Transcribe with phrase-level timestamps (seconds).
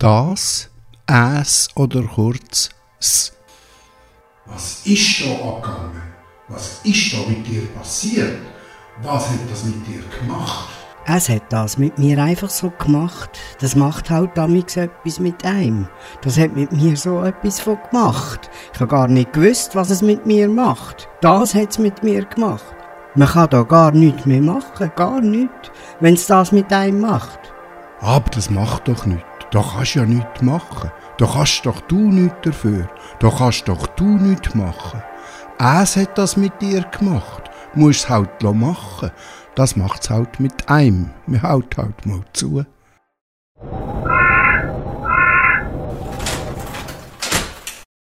[0.00, 0.70] Das,
[1.08, 3.32] es oder kurz s.
[4.46, 6.02] Was ist da angegangen?
[6.46, 8.38] Was ist da mit dir passiert?
[9.02, 10.68] Was hat das mit dir gemacht?
[11.04, 13.40] Es hat das mit mir einfach so gemacht.
[13.60, 15.88] Das macht halt damals etwas mit einem.
[16.22, 18.48] Das hat mit mir so etwas von gemacht.
[18.72, 21.08] Ich habe gar nicht gewusst, was es mit mir macht.
[21.22, 22.76] Das hat es mit mir gemacht.
[23.16, 27.40] Man kann da gar nichts mehr machen, gar nichts, wenn es das mit einem macht.
[28.00, 29.37] Aber das macht doch nichts.
[29.50, 30.90] Da kannst ja nichts machen.
[31.16, 32.88] Da kannst doch du nichts dafür.
[33.18, 35.02] Da kannst doch du nichts machen.
[35.58, 37.50] Es hat das mit dir gemacht.
[37.74, 39.10] Du musst es halt machen.
[39.54, 41.10] Das macht's halt mit einem.
[41.26, 42.64] Wir haut halt mal zu.